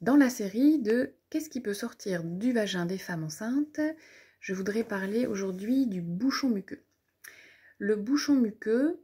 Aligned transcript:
Dans 0.00 0.16
la 0.16 0.30
série 0.30 0.78
de 0.78 1.12
Qu'est-ce 1.28 1.50
qui 1.50 1.60
peut 1.60 1.74
sortir 1.74 2.24
du 2.24 2.52
vagin 2.52 2.86
des 2.86 2.96
femmes 2.96 3.24
enceintes? 3.24 3.80
Je 4.40 4.54
voudrais 4.54 4.82
parler 4.82 5.26
aujourd'hui 5.26 5.86
du 5.86 6.00
bouchon 6.00 6.48
muqueux. 6.48 6.82
Le 7.78 7.96
bouchon 7.96 8.34
muqueux, 8.34 8.98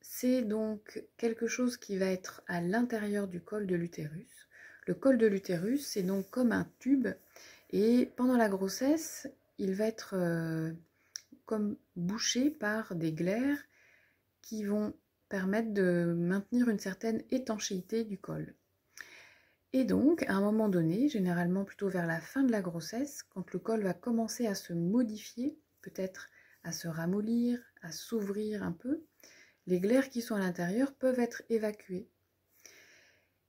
c'est 0.00 0.42
donc 0.42 1.02
quelque 1.16 1.48
chose 1.48 1.76
qui 1.76 1.98
va 1.98 2.06
être 2.06 2.42
à 2.46 2.60
l'intérieur 2.60 3.26
du 3.26 3.40
col 3.40 3.66
de 3.66 3.74
l'utérus. 3.74 4.48
Le 4.86 4.94
col 4.94 5.18
de 5.18 5.26
l'utérus, 5.26 5.84
c'est 5.84 6.04
donc 6.04 6.30
comme 6.30 6.52
un 6.52 6.70
tube 6.78 7.08
et 7.70 8.12
pendant 8.16 8.36
la 8.36 8.48
grossesse, 8.48 9.28
il 9.58 9.74
va 9.74 9.86
être 9.86 10.14
euh, 10.14 10.72
comme 11.44 11.76
bouché 11.96 12.50
par 12.50 12.94
des 12.94 13.12
glaires 13.12 13.64
qui 14.42 14.62
vont 14.62 14.94
permettre 15.28 15.74
de 15.74 16.14
maintenir 16.16 16.68
une 16.68 16.78
certaine 16.78 17.24
étanchéité 17.30 18.04
du 18.04 18.16
col. 18.16 18.54
Et 19.72 19.84
donc, 19.84 20.22
à 20.28 20.34
un 20.34 20.40
moment 20.40 20.68
donné, 20.68 21.08
généralement 21.08 21.64
plutôt 21.64 21.88
vers 21.88 22.06
la 22.06 22.20
fin 22.20 22.42
de 22.42 22.52
la 22.52 22.62
grossesse, 22.62 23.22
quand 23.24 23.52
le 23.52 23.58
col 23.58 23.82
va 23.82 23.94
commencer 23.94 24.46
à 24.46 24.54
se 24.54 24.72
modifier, 24.72 25.58
peut-être 25.82 26.28
à 26.64 26.72
se 26.72 26.88
ramollir, 26.88 27.60
à 27.82 27.92
s'ouvrir 27.92 28.62
un 28.62 28.72
peu, 28.72 29.04
les 29.66 29.80
glaires 29.80 30.10
qui 30.10 30.22
sont 30.22 30.34
à 30.34 30.40
l'intérieur 30.40 30.94
peuvent 30.94 31.20
être 31.20 31.42
évacuées. 31.48 32.08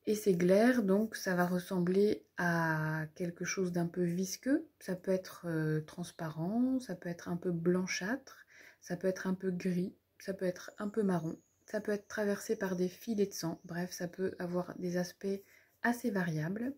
Et 0.05 0.15
ces 0.15 0.35
glaires, 0.35 0.83
donc, 0.83 1.17
ça 1.17 1.35
va 1.35 1.45
ressembler 1.45 2.25
à 2.37 3.05
quelque 3.15 3.43
chose 3.43 3.73
d'un 3.73 3.87
peu 3.87 4.03
visqueux. 4.03 4.65
Ça 4.79 4.95
peut 4.95 5.11
être 5.11 5.47
euh, 5.47 5.81
transparent, 5.81 6.79
ça 6.79 6.95
peut 6.95 7.09
être 7.09 7.27
un 7.27 7.35
peu 7.35 7.51
blanchâtre, 7.51 8.37
ça 8.79 8.95
peut 8.95 9.07
être 9.07 9.27
un 9.27 9.33
peu 9.33 9.51
gris, 9.51 9.95
ça 10.17 10.33
peut 10.33 10.45
être 10.45 10.71
un 10.77 10.87
peu 10.87 11.03
marron, 11.03 11.37
ça 11.65 11.81
peut 11.81 11.91
être 11.91 12.07
traversé 12.07 12.55
par 12.55 12.77
des 12.77 12.87
filets 12.87 13.25
de 13.25 13.33
sang. 13.33 13.59
Bref, 13.65 13.91
ça 13.91 14.07
peut 14.07 14.33
avoir 14.39 14.73
des 14.79 14.95
aspects 14.95 15.41
assez 15.83 16.11
variable. 16.11 16.73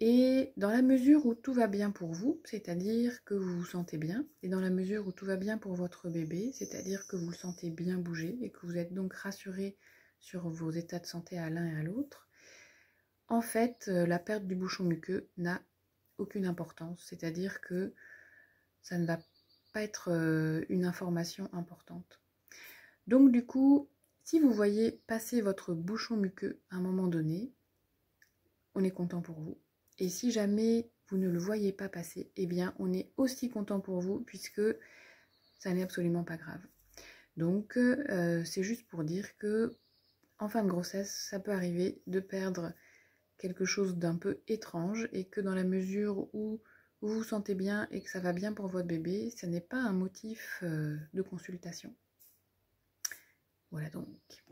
Et 0.00 0.52
dans 0.56 0.70
la 0.70 0.82
mesure 0.82 1.24
où 1.24 1.34
tout 1.34 1.52
va 1.52 1.68
bien 1.68 1.90
pour 1.90 2.12
vous, 2.12 2.40
c'est-à-dire 2.44 3.24
que 3.24 3.34
vous 3.34 3.58
vous 3.58 3.64
sentez 3.64 3.96
bien, 3.96 4.26
et 4.42 4.48
dans 4.48 4.60
la 4.60 4.70
mesure 4.70 5.06
où 5.06 5.12
tout 5.12 5.24
va 5.24 5.36
bien 5.36 5.56
pour 5.56 5.74
votre 5.74 6.08
bébé, 6.08 6.50
c'est-à-dire 6.52 7.06
que 7.06 7.16
vous 7.16 7.30
le 7.30 7.36
sentez 7.36 7.70
bien 7.70 7.98
bouger 7.98 8.36
et 8.42 8.50
que 8.50 8.66
vous 8.66 8.76
êtes 8.76 8.92
donc 8.92 9.14
rassuré 9.14 9.76
sur 10.18 10.48
vos 10.48 10.70
états 10.70 10.98
de 10.98 11.06
santé 11.06 11.38
à 11.38 11.48
l'un 11.48 11.66
et 11.66 11.78
à 11.78 11.82
l'autre, 11.82 12.28
en 13.28 13.40
fait, 13.40 13.86
euh, 13.88 14.06
la 14.06 14.18
perte 14.18 14.46
du 14.46 14.54
bouchon 14.54 14.84
muqueux 14.84 15.28
n'a 15.36 15.62
aucune 16.18 16.46
importance, 16.46 17.04
c'est-à-dire 17.08 17.60
que 17.60 17.94
ça 18.82 18.98
ne 18.98 19.06
va 19.06 19.18
pas 19.72 19.82
être 19.82 20.10
euh, 20.10 20.64
une 20.68 20.84
information 20.84 21.48
importante. 21.52 22.20
Donc 23.06 23.32
du 23.32 23.44
coup, 23.44 23.88
si 24.22 24.40
vous 24.40 24.52
voyez 24.52 25.02
passer 25.06 25.40
votre 25.40 25.74
bouchon 25.74 26.16
muqueux 26.16 26.60
à 26.70 26.76
un 26.76 26.80
moment 26.80 27.06
donné, 27.06 27.52
on 28.74 28.84
est 28.84 28.90
content 28.90 29.22
pour 29.22 29.40
vous. 29.40 29.58
Et 29.98 30.08
si 30.08 30.32
jamais 30.32 30.90
vous 31.08 31.18
ne 31.18 31.28
le 31.28 31.38
voyez 31.38 31.72
pas 31.72 31.88
passer, 31.88 32.30
eh 32.36 32.46
bien 32.46 32.74
on 32.78 32.92
est 32.92 33.10
aussi 33.16 33.48
content 33.50 33.80
pour 33.80 34.00
vous 34.00 34.20
puisque 34.20 34.62
ça 35.58 35.72
n'est 35.72 35.82
absolument 35.82 36.24
pas 36.24 36.36
grave. 36.36 36.60
Donc 37.36 37.76
euh, 37.76 38.44
c'est 38.44 38.62
juste 38.62 38.86
pour 38.88 39.04
dire 39.04 39.36
que 39.38 39.76
en 40.38 40.48
fin 40.48 40.62
de 40.62 40.68
grossesse, 40.68 41.28
ça 41.30 41.38
peut 41.38 41.52
arriver 41.52 42.02
de 42.06 42.20
perdre 42.20 42.72
quelque 43.38 43.64
chose 43.64 43.96
d'un 43.96 44.16
peu 44.16 44.40
étrange 44.48 45.08
et 45.12 45.24
que 45.24 45.40
dans 45.40 45.54
la 45.54 45.64
mesure 45.64 46.28
où 46.34 46.60
vous 47.00 47.14
vous 47.14 47.24
sentez 47.24 47.54
bien 47.54 47.88
et 47.90 48.02
que 48.02 48.10
ça 48.10 48.20
va 48.20 48.32
bien 48.32 48.52
pour 48.52 48.66
votre 48.68 48.86
bébé, 48.86 49.32
ce 49.36 49.46
n'est 49.46 49.60
pas 49.60 49.76
un 49.76 49.92
motif 49.92 50.60
euh, 50.62 50.96
de 51.12 51.22
consultation. 51.22 51.94
Voilà 53.70 53.90
donc. 53.90 54.44